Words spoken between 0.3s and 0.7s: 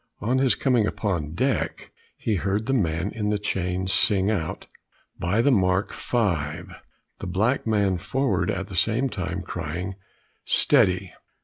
his